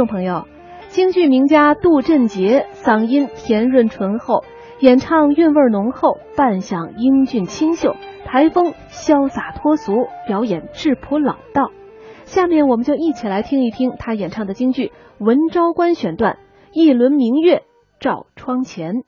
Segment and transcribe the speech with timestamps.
[0.00, 0.46] 众朋友，
[0.88, 4.44] 京剧名家杜振杰嗓音甜润醇厚，
[4.78, 11.70] 演唱韵味浓厚，扮相英俊清秀，台风潇洒脱俗，表演质朴老道。
[12.24, 14.86] 下面我们就一起来听一听他演唱的京剧
[15.18, 16.38] 《文昭关》选段：
[16.72, 17.64] 一轮明月
[18.00, 19.02] 照窗前。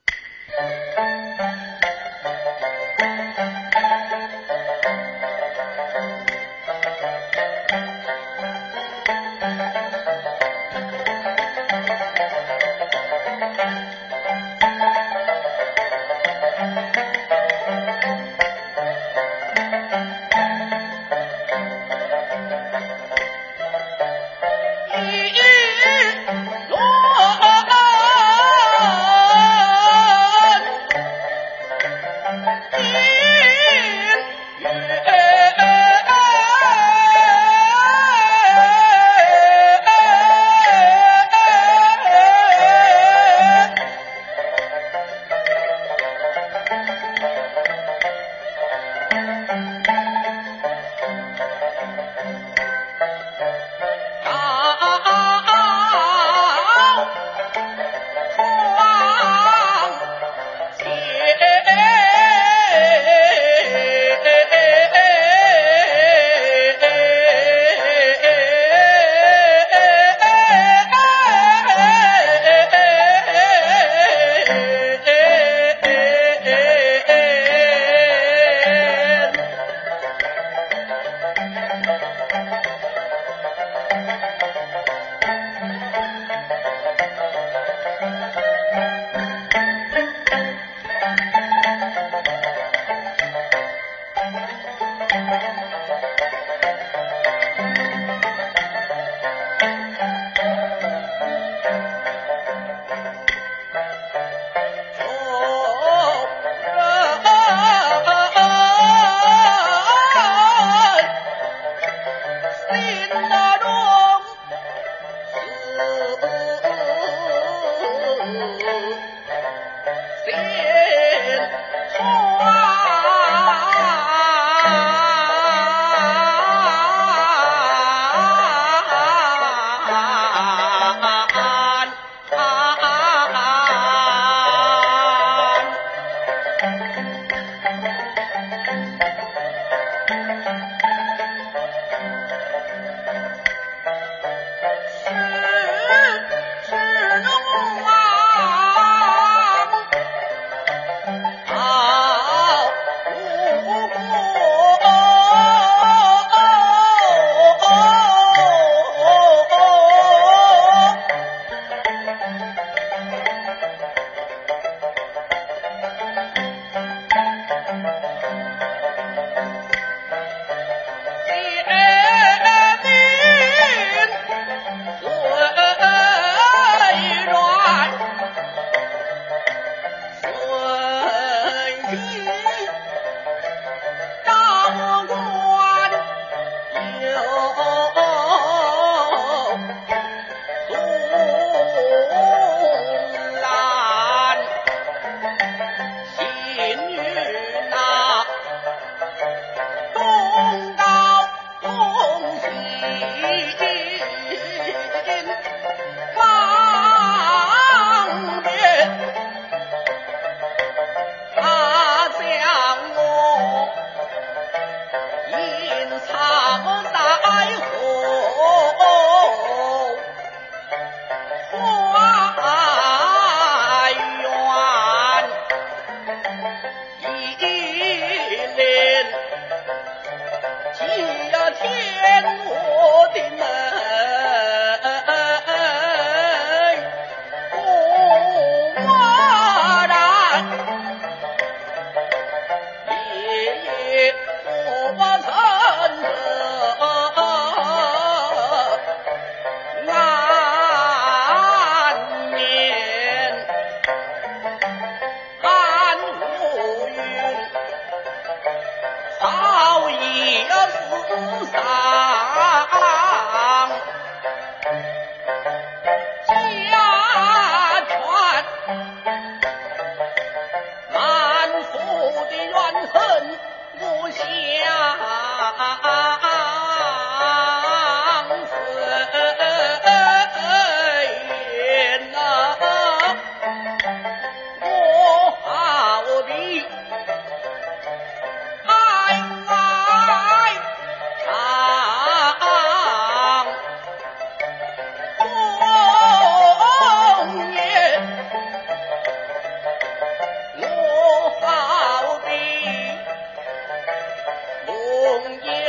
[305.12, 305.61] 红叶。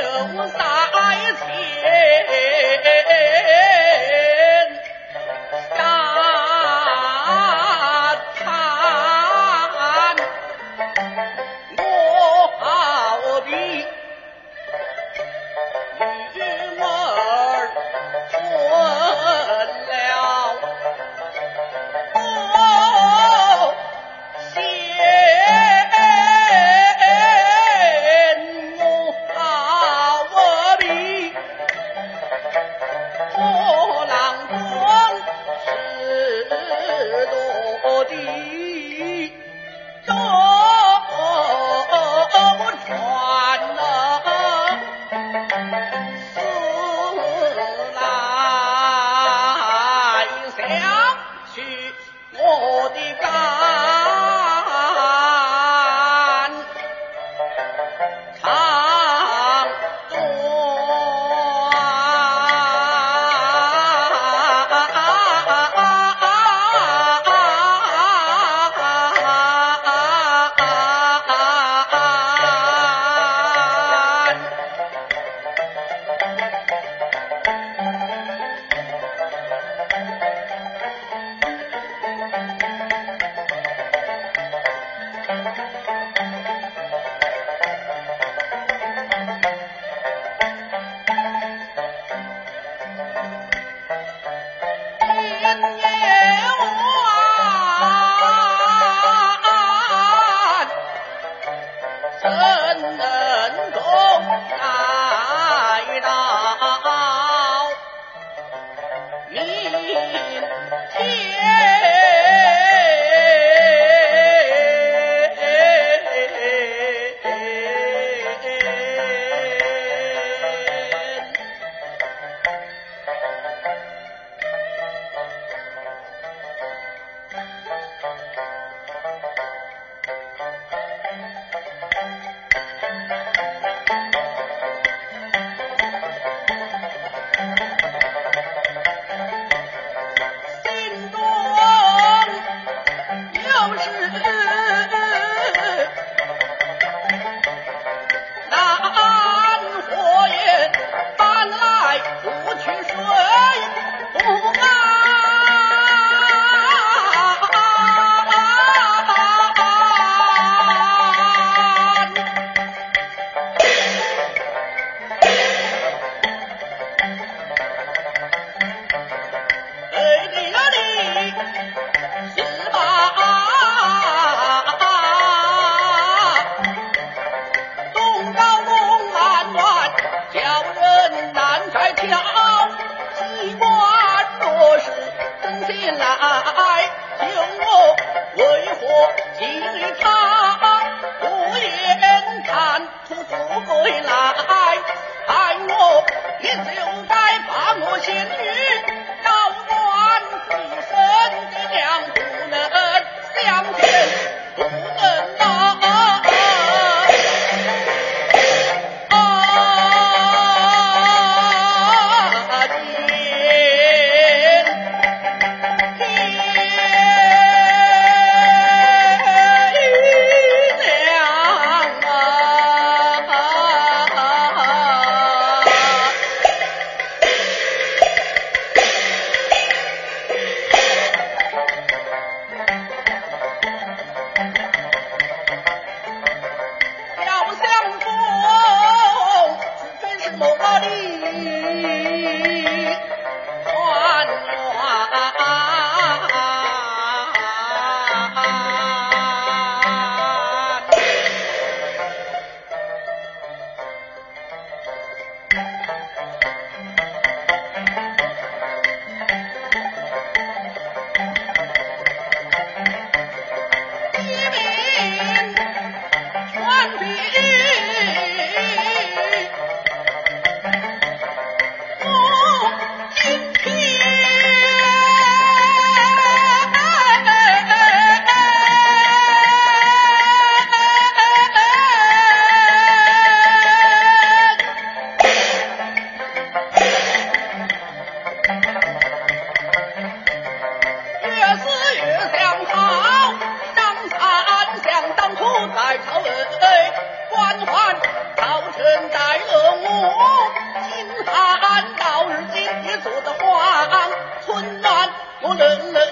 [305.42, 306.03] 我冷冷清清。